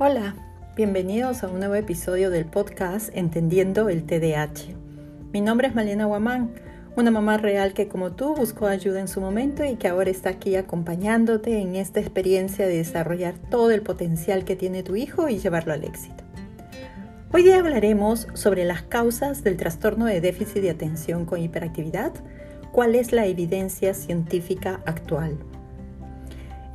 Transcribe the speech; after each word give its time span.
Hola, 0.00 0.36
bienvenidos 0.76 1.42
a 1.42 1.48
un 1.48 1.58
nuevo 1.58 1.74
episodio 1.74 2.30
del 2.30 2.44
podcast 2.44 3.10
Entendiendo 3.14 3.88
el 3.88 4.04
TDAH. 4.04 4.72
Mi 5.32 5.40
nombre 5.40 5.66
es 5.66 5.74
Malena 5.74 6.04
Guamán, 6.04 6.52
una 6.94 7.10
mamá 7.10 7.36
real 7.36 7.72
que 7.72 7.88
como 7.88 8.12
tú 8.12 8.36
buscó 8.36 8.68
ayuda 8.68 9.00
en 9.00 9.08
su 9.08 9.20
momento 9.20 9.64
y 9.64 9.74
que 9.74 9.88
ahora 9.88 10.08
está 10.08 10.30
aquí 10.30 10.54
acompañándote 10.54 11.58
en 11.58 11.74
esta 11.74 11.98
experiencia 11.98 12.68
de 12.68 12.76
desarrollar 12.76 13.34
todo 13.50 13.72
el 13.72 13.82
potencial 13.82 14.44
que 14.44 14.54
tiene 14.54 14.84
tu 14.84 14.94
hijo 14.94 15.28
y 15.28 15.40
llevarlo 15.40 15.72
al 15.72 15.82
éxito. 15.82 16.22
Hoy 17.32 17.42
día 17.42 17.58
hablaremos 17.58 18.28
sobre 18.34 18.64
las 18.64 18.82
causas 18.82 19.42
del 19.42 19.56
trastorno 19.56 20.04
de 20.04 20.20
déficit 20.20 20.62
de 20.62 20.70
atención 20.70 21.24
con 21.24 21.42
hiperactividad, 21.42 22.12
cuál 22.70 22.94
es 22.94 23.10
la 23.10 23.26
evidencia 23.26 23.94
científica 23.94 24.80
actual. 24.86 25.36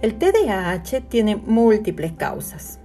El 0.01 0.15
TDAH 0.15 1.07
tiene 1.07 1.37
múltiples 1.37 2.11
causas. 2.11 2.81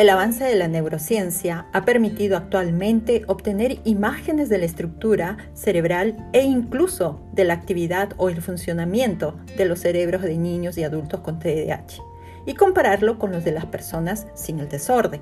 El 0.00 0.08
avance 0.08 0.44
de 0.44 0.54
la 0.54 0.66
neurociencia 0.66 1.66
ha 1.74 1.84
permitido 1.84 2.38
actualmente 2.38 3.22
obtener 3.26 3.80
imágenes 3.84 4.48
de 4.48 4.56
la 4.56 4.64
estructura 4.64 5.36
cerebral 5.52 6.26
e 6.32 6.40
incluso 6.40 7.20
de 7.34 7.44
la 7.44 7.52
actividad 7.52 8.14
o 8.16 8.30
el 8.30 8.40
funcionamiento 8.40 9.38
de 9.58 9.66
los 9.66 9.80
cerebros 9.80 10.22
de 10.22 10.38
niños 10.38 10.78
y 10.78 10.84
adultos 10.84 11.20
con 11.20 11.38
TDAH 11.38 12.00
y 12.46 12.54
compararlo 12.54 13.18
con 13.18 13.30
los 13.30 13.44
de 13.44 13.52
las 13.52 13.66
personas 13.66 14.26
sin 14.32 14.60
el 14.60 14.70
desorden. 14.70 15.20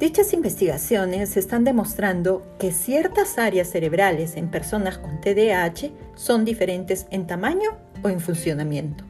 Dichas 0.00 0.32
investigaciones 0.32 1.36
están 1.36 1.62
demostrando 1.62 2.44
que 2.58 2.72
ciertas 2.72 3.38
áreas 3.38 3.70
cerebrales 3.70 4.34
en 4.34 4.50
personas 4.50 4.98
con 4.98 5.20
TDAH 5.20 5.92
son 6.16 6.44
diferentes 6.44 7.06
en 7.12 7.28
tamaño 7.28 7.70
o 8.02 8.08
en 8.08 8.18
funcionamiento. 8.18 9.04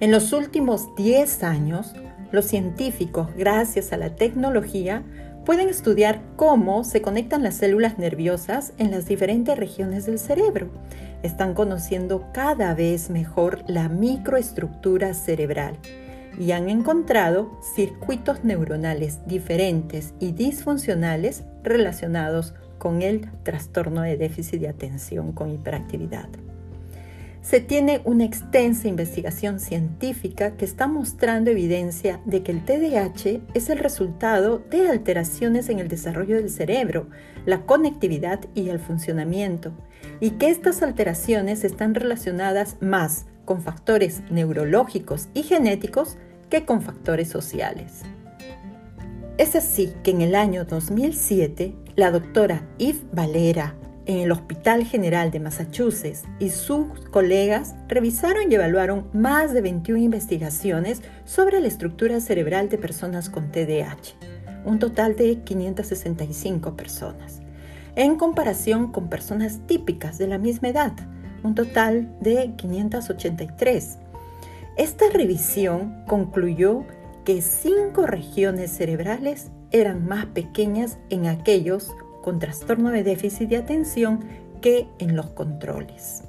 En 0.00 0.10
los 0.10 0.32
últimos 0.32 0.96
10 0.96 1.44
años, 1.44 1.94
los 2.32 2.46
científicos, 2.46 3.28
gracias 3.36 3.92
a 3.92 3.96
la 3.96 4.16
tecnología, 4.16 5.04
pueden 5.44 5.68
estudiar 5.68 6.22
cómo 6.36 6.84
se 6.84 7.02
conectan 7.02 7.42
las 7.42 7.56
células 7.56 7.98
nerviosas 7.98 8.72
en 8.78 8.90
las 8.90 9.06
diferentes 9.06 9.56
regiones 9.58 10.06
del 10.06 10.18
cerebro. 10.18 10.70
Están 11.22 11.54
conociendo 11.54 12.24
cada 12.32 12.74
vez 12.74 13.10
mejor 13.10 13.62
la 13.68 13.88
microestructura 13.88 15.14
cerebral 15.14 15.78
y 16.38 16.52
han 16.52 16.68
encontrado 16.68 17.60
circuitos 17.74 18.42
neuronales 18.44 19.26
diferentes 19.26 20.14
y 20.18 20.32
disfuncionales 20.32 21.44
relacionados 21.62 22.54
con 22.78 23.02
el 23.02 23.30
trastorno 23.42 24.02
de 24.02 24.16
déficit 24.16 24.60
de 24.60 24.68
atención 24.68 25.32
con 25.32 25.50
hiperactividad 25.50 26.28
se 27.42 27.60
tiene 27.60 28.00
una 28.04 28.24
extensa 28.24 28.86
investigación 28.86 29.58
científica 29.58 30.56
que 30.56 30.64
está 30.64 30.86
mostrando 30.86 31.50
evidencia 31.50 32.20
de 32.24 32.42
que 32.44 32.52
el 32.52 32.64
TDAH 32.64 33.40
es 33.52 33.68
el 33.68 33.78
resultado 33.78 34.58
de 34.70 34.88
alteraciones 34.88 35.68
en 35.68 35.80
el 35.80 35.88
desarrollo 35.88 36.36
del 36.36 36.50
cerebro, 36.50 37.08
la 37.44 37.66
conectividad 37.66 38.40
y 38.54 38.68
el 38.68 38.78
funcionamiento, 38.78 39.72
y 40.20 40.30
que 40.32 40.50
estas 40.50 40.82
alteraciones 40.82 41.64
están 41.64 41.96
relacionadas 41.96 42.76
más 42.80 43.26
con 43.44 43.60
factores 43.60 44.22
neurológicos 44.30 45.28
y 45.34 45.42
genéticos 45.42 46.16
que 46.48 46.64
con 46.64 46.80
factores 46.80 47.28
sociales. 47.28 48.02
Es 49.36 49.56
así 49.56 49.92
que 50.04 50.12
en 50.12 50.20
el 50.20 50.36
año 50.36 50.64
2007, 50.64 51.74
la 51.96 52.12
doctora 52.12 52.68
Yves 52.78 53.02
Valera 53.12 53.74
en 54.06 54.18
el 54.18 54.32
Hospital 54.32 54.84
General 54.84 55.30
de 55.30 55.40
Massachusetts 55.40 56.24
y 56.38 56.50
sus 56.50 56.86
colegas 57.10 57.74
revisaron 57.88 58.50
y 58.50 58.54
evaluaron 58.54 59.08
más 59.12 59.52
de 59.52 59.60
21 59.60 60.02
investigaciones 60.02 61.02
sobre 61.24 61.60
la 61.60 61.68
estructura 61.68 62.20
cerebral 62.20 62.68
de 62.68 62.78
personas 62.78 63.30
con 63.30 63.52
TDAH, 63.52 64.14
un 64.64 64.78
total 64.78 65.16
de 65.16 65.40
565 65.42 66.76
personas, 66.76 67.40
en 67.94 68.16
comparación 68.16 68.90
con 68.90 69.08
personas 69.08 69.60
típicas 69.66 70.18
de 70.18 70.26
la 70.26 70.38
misma 70.38 70.68
edad, 70.68 70.92
un 71.42 71.54
total 71.54 72.16
de 72.20 72.52
583. 72.56 73.98
Esta 74.76 75.04
revisión 75.12 76.04
concluyó 76.06 76.84
que 77.24 77.42
cinco 77.42 78.06
regiones 78.06 78.72
cerebrales 78.72 79.50
eran 79.70 80.06
más 80.06 80.26
pequeñas 80.26 80.98
en 81.08 81.26
aquellos 81.26 81.90
con 82.22 82.38
trastorno 82.38 82.90
de 82.90 83.02
déficit 83.02 83.48
de 83.50 83.58
atención 83.58 84.20
que 84.60 84.86
en 84.98 85.16
los 85.16 85.26
controles. 85.26 86.22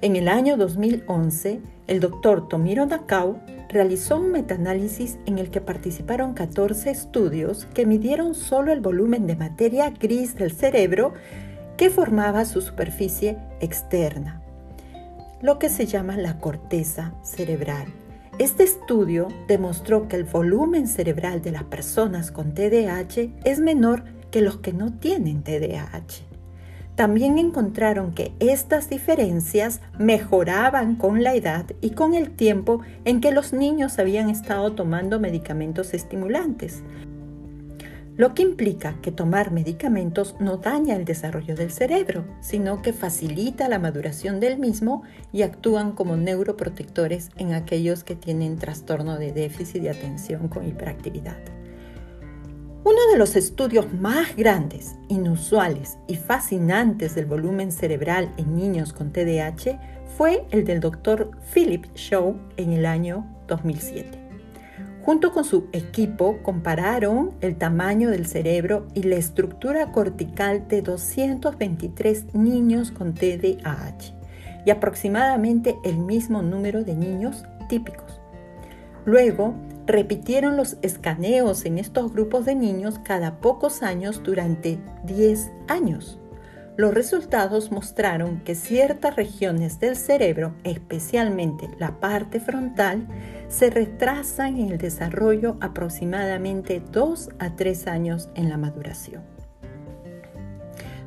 En 0.00 0.16
el 0.16 0.26
año 0.26 0.56
2011, 0.56 1.60
el 1.86 2.00
doctor 2.00 2.48
Tomiro 2.48 2.84
Nakao 2.86 3.38
realizó 3.68 4.16
un 4.18 4.32
metaanálisis 4.32 5.18
en 5.26 5.38
el 5.38 5.50
que 5.50 5.60
participaron 5.60 6.34
14 6.34 6.90
estudios 6.90 7.66
que 7.72 7.86
midieron 7.86 8.34
solo 8.34 8.72
el 8.72 8.80
volumen 8.80 9.26
de 9.26 9.36
materia 9.36 9.90
gris 9.90 10.34
del 10.34 10.52
cerebro 10.52 11.14
que 11.76 11.88
formaba 11.88 12.44
su 12.44 12.60
superficie 12.60 13.38
externa, 13.60 14.42
lo 15.40 15.58
que 15.58 15.68
se 15.68 15.86
llama 15.86 16.16
la 16.16 16.38
corteza 16.38 17.14
cerebral. 17.22 17.86
Este 18.38 18.62
estudio 18.64 19.28
demostró 19.46 20.08
que 20.08 20.16
el 20.16 20.24
volumen 20.24 20.88
cerebral 20.88 21.42
de 21.42 21.52
las 21.52 21.64
personas 21.64 22.30
con 22.30 22.54
TDAH 22.54 23.30
es 23.44 23.60
menor 23.60 24.04
que 24.32 24.40
los 24.40 24.56
que 24.56 24.72
no 24.72 24.92
tienen 24.94 25.44
TDAH. 25.44 26.24
También 26.96 27.38
encontraron 27.38 28.12
que 28.12 28.32
estas 28.40 28.90
diferencias 28.90 29.80
mejoraban 29.98 30.96
con 30.96 31.22
la 31.22 31.34
edad 31.34 31.66
y 31.80 31.90
con 31.90 32.14
el 32.14 32.32
tiempo 32.32 32.80
en 33.04 33.20
que 33.20 33.30
los 33.30 33.52
niños 33.52 34.00
habían 34.00 34.28
estado 34.28 34.72
tomando 34.72 35.20
medicamentos 35.20 35.94
estimulantes, 35.94 36.82
lo 38.14 38.34
que 38.34 38.42
implica 38.42 38.96
que 39.00 39.10
tomar 39.10 39.52
medicamentos 39.52 40.36
no 40.38 40.58
daña 40.58 40.96
el 40.96 41.06
desarrollo 41.06 41.56
del 41.56 41.70
cerebro, 41.70 42.26
sino 42.40 42.82
que 42.82 42.92
facilita 42.92 43.70
la 43.70 43.78
maduración 43.78 44.38
del 44.38 44.58
mismo 44.58 45.02
y 45.32 45.40
actúan 45.42 45.92
como 45.92 46.18
neuroprotectores 46.18 47.30
en 47.38 47.54
aquellos 47.54 48.04
que 48.04 48.14
tienen 48.14 48.58
trastorno 48.58 49.18
de 49.18 49.32
déficit 49.32 49.80
de 49.80 49.90
atención 49.90 50.48
con 50.48 50.68
hiperactividad. 50.68 51.38
De 53.12 53.18
los 53.18 53.36
estudios 53.36 53.92
más 53.92 54.34
grandes, 54.36 54.96
inusuales 55.08 55.98
y 56.06 56.16
fascinantes 56.16 57.14
del 57.14 57.26
volumen 57.26 57.70
cerebral 57.70 58.32
en 58.38 58.56
niños 58.56 58.94
con 58.94 59.12
TDAH 59.12 59.78
fue 60.16 60.46
el 60.50 60.64
del 60.64 60.80
Dr. 60.80 61.30
Philip 61.52 61.84
Shaw 61.94 62.34
en 62.56 62.72
el 62.72 62.86
año 62.86 63.26
2007. 63.48 64.18
Junto 65.02 65.30
con 65.30 65.44
su 65.44 65.66
equipo 65.72 66.38
compararon 66.42 67.32
el 67.42 67.56
tamaño 67.56 68.08
del 68.08 68.24
cerebro 68.24 68.86
y 68.94 69.02
la 69.02 69.16
estructura 69.16 69.92
cortical 69.92 70.66
de 70.68 70.80
223 70.80 72.34
niños 72.34 72.92
con 72.92 73.12
TDAH 73.12 74.14
y 74.64 74.70
aproximadamente 74.70 75.76
el 75.84 75.98
mismo 75.98 76.40
número 76.40 76.82
de 76.82 76.94
niños 76.94 77.44
típicos. 77.68 78.22
Luego 79.04 79.54
repitieron 79.86 80.56
los 80.56 80.76
escaneos 80.82 81.64
en 81.64 81.78
estos 81.78 82.12
grupos 82.12 82.44
de 82.44 82.54
niños 82.54 82.98
cada 83.02 83.40
pocos 83.40 83.82
años 83.82 84.22
durante 84.22 84.78
10 85.04 85.50
años. 85.68 86.18
Los 86.76 86.94
resultados 86.94 87.70
mostraron 87.70 88.40
que 88.40 88.54
ciertas 88.54 89.14
regiones 89.14 89.78
del 89.78 89.94
cerebro, 89.94 90.54
especialmente 90.64 91.68
la 91.78 92.00
parte 92.00 92.40
frontal, 92.40 93.06
se 93.48 93.68
retrasan 93.68 94.58
en 94.58 94.70
el 94.72 94.78
desarrollo 94.78 95.58
aproximadamente 95.60 96.82
2 96.90 97.30
a 97.38 97.56
3 97.56 97.86
años 97.88 98.30
en 98.34 98.48
la 98.48 98.56
maduración. 98.56 99.41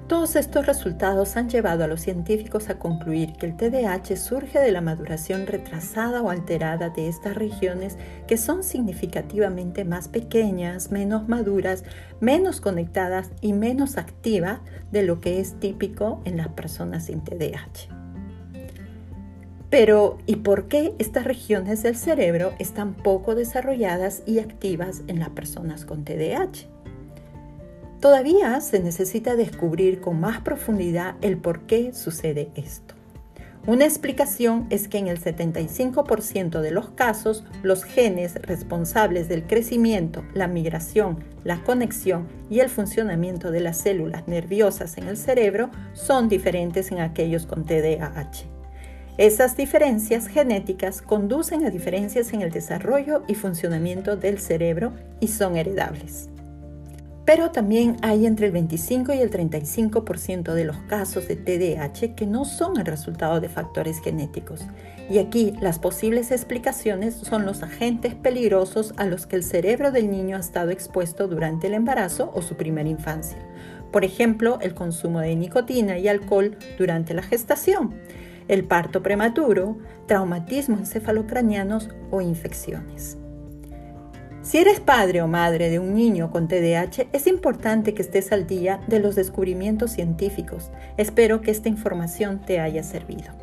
Todos 0.07 0.35
estos 0.35 0.67
resultados 0.67 1.35
han 1.35 1.49
llevado 1.49 1.83
a 1.83 1.87
los 1.87 2.01
científicos 2.01 2.69
a 2.69 2.77
concluir 2.77 3.33
que 3.33 3.47
el 3.47 3.57
TDAH 3.57 4.15
surge 4.17 4.59
de 4.59 4.71
la 4.71 4.81
maduración 4.81 5.47
retrasada 5.47 6.21
o 6.21 6.29
alterada 6.29 6.91
de 6.91 7.07
estas 7.07 7.33
regiones 7.33 7.97
que 8.27 8.37
son 8.37 8.63
significativamente 8.63 9.83
más 9.83 10.07
pequeñas, 10.07 10.91
menos 10.91 11.27
maduras, 11.27 11.83
menos 12.19 12.61
conectadas 12.61 13.31
y 13.41 13.53
menos 13.53 13.97
activas 13.97 14.59
de 14.91 15.01
lo 15.01 15.21
que 15.21 15.39
es 15.39 15.59
típico 15.59 16.21
en 16.25 16.37
las 16.37 16.49
personas 16.49 17.05
sin 17.05 17.23
TDAH. 17.23 17.89
Pero, 19.71 20.19
¿y 20.27 20.35
por 20.35 20.67
qué 20.67 20.93
estas 20.99 21.23
regiones 21.23 21.81
del 21.81 21.95
cerebro 21.95 22.53
están 22.59 22.93
poco 22.93 23.33
desarrolladas 23.33 24.21
y 24.27 24.37
activas 24.37 25.01
en 25.07 25.17
las 25.17 25.29
personas 25.29 25.83
con 25.83 26.05
TDAH? 26.05 26.67
Todavía 27.99 28.59
se 28.61 28.79
necesita 28.79 29.35
descubrir 29.35 30.01
con 30.01 30.19
más 30.19 30.41
profundidad 30.41 31.15
el 31.21 31.37
por 31.37 31.61
qué 31.61 31.93
sucede 31.93 32.49
esto. 32.55 32.95
Una 33.67 33.85
explicación 33.85 34.67
es 34.69 34.87
que 34.87 34.99
en 34.99 35.07
el 35.07 35.19
75% 35.19 36.61
de 36.61 36.69
los 36.69 36.89
casos 36.89 37.43
los 37.63 37.83
genes 37.83 38.35
responsables 38.35 39.27
del 39.27 39.47
crecimiento, 39.47 40.23
la 40.35 40.47
migración, 40.47 41.23
la 41.43 41.63
conexión 41.63 42.27
y 42.47 42.59
el 42.59 42.69
funcionamiento 42.69 43.49
de 43.49 43.61
las 43.61 43.77
células 43.77 44.27
nerviosas 44.27 44.99
en 44.99 45.07
el 45.07 45.17
cerebro 45.17 45.71
son 45.93 46.29
diferentes 46.29 46.91
en 46.91 46.99
aquellos 46.99 47.47
con 47.47 47.65
TDAH. 47.65 48.45
Esas 49.17 49.57
diferencias 49.57 50.27
genéticas 50.27 51.01
conducen 51.01 51.65
a 51.65 51.71
diferencias 51.71 52.33
en 52.33 52.41
el 52.41 52.51
desarrollo 52.51 53.23
y 53.27 53.33
funcionamiento 53.33 54.15
del 54.15 54.37
cerebro 54.37 54.93
y 55.19 55.29
son 55.29 55.57
heredables. 55.57 56.29
Pero 57.25 57.49
también 57.49 57.97
hay 58.03 58.27
entre 58.27 58.45
el 58.45 58.51
25 58.51 59.13
y 59.13 59.17
el 59.17 59.31
35% 59.31 60.53
de 60.53 60.63
los 60.63 60.77
casos 60.87 61.27
de 61.27 61.35
TDAH 61.35 62.13
que 62.15 62.27
no 62.27 62.45
son 62.45 62.77
el 62.77 62.85
resultado 62.85 63.41
de 63.41 63.49
factores 63.49 63.99
genéticos. 63.99 64.65
Y 65.09 65.17
aquí 65.17 65.53
las 65.59 65.79
posibles 65.79 66.31
explicaciones 66.31 67.15
son 67.15 67.45
los 67.45 67.63
agentes 67.63 68.13
peligrosos 68.13 68.93
a 68.97 69.05
los 69.05 69.25
que 69.25 69.37
el 69.37 69.43
cerebro 69.43 69.91
del 69.91 70.11
niño 70.11 70.37
ha 70.37 70.39
estado 70.39 70.69
expuesto 70.69 71.27
durante 71.27 71.65
el 71.65 71.73
embarazo 71.73 72.31
o 72.35 72.43
su 72.43 72.55
primera 72.55 72.89
infancia. 72.89 73.39
Por 73.91 74.05
ejemplo, 74.05 74.59
el 74.61 74.75
consumo 74.75 75.19
de 75.19 75.35
nicotina 75.35 75.97
y 75.97 76.07
alcohol 76.07 76.57
durante 76.77 77.15
la 77.15 77.23
gestación, 77.23 77.95
el 78.47 78.65
parto 78.65 79.01
prematuro, 79.01 79.77
traumatismos 80.07 80.79
encefalocranianos 80.81 81.89
o 82.11 82.21
infecciones. 82.21 83.17
Si 84.45 84.59
eres 84.59 84.79
padre 84.79 85.23
o 85.23 85.27
madre 85.27 85.71
de 85.71 85.79
un 85.79 85.95
niño 85.95 86.29
con 86.29 86.47
TDAH, 86.47 87.07
es 87.13 87.25
importante 87.25 87.95
que 87.95 88.03
estés 88.03 88.31
al 88.31 88.45
día 88.45 88.79
de 88.85 88.99
los 88.99 89.15
descubrimientos 89.15 89.89
científicos. 89.89 90.69
Espero 90.97 91.41
que 91.41 91.49
esta 91.49 91.67
información 91.67 92.39
te 92.45 92.59
haya 92.59 92.83
servido. 92.83 93.33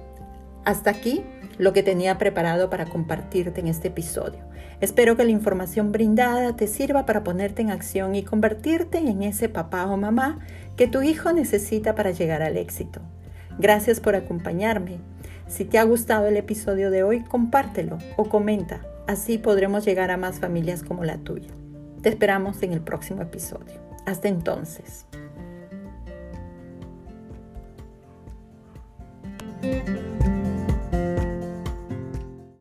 Hasta 0.64 0.90
aquí 0.90 1.24
lo 1.58 1.72
que 1.72 1.82
tenía 1.82 2.18
preparado 2.18 2.70
para 2.70 2.86
compartirte 2.86 3.60
en 3.60 3.66
este 3.66 3.88
episodio. 3.88 4.38
Espero 4.80 5.16
que 5.16 5.24
la 5.24 5.32
información 5.32 5.90
brindada 5.90 6.54
te 6.54 6.68
sirva 6.68 7.04
para 7.04 7.24
ponerte 7.24 7.62
en 7.62 7.70
acción 7.70 8.14
y 8.14 8.22
convertirte 8.22 8.98
en 8.98 9.24
ese 9.24 9.48
papá 9.48 9.86
o 9.86 9.96
mamá 9.96 10.38
que 10.76 10.86
tu 10.86 11.02
hijo 11.02 11.32
necesita 11.32 11.96
para 11.96 12.12
llegar 12.12 12.42
al 12.42 12.56
éxito. 12.56 13.00
Gracias 13.58 13.98
por 13.98 14.14
acompañarme. 14.14 14.98
Si 15.48 15.64
te 15.64 15.78
ha 15.78 15.82
gustado 15.82 16.28
el 16.28 16.36
episodio 16.36 16.92
de 16.92 17.02
hoy, 17.02 17.24
compártelo 17.24 17.98
o 18.16 18.28
comenta 18.28 18.82
Así 19.06 19.38
podremos 19.38 19.84
llegar 19.84 20.10
a 20.10 20.16
más 20.16 20.38
familias 20.38 20.82
como 20.82 21.04
la 21.04 21.18
tuya. 21.18 21.50
Te 22.02 22.08
esperamos 22.08 22.62
en 22.62 22.72
el 22.72 22.80
próximo 22.80 23.22
episodio. 23.22 23.80
Hasta 24.06 24.28
entonces. 24.28 25.06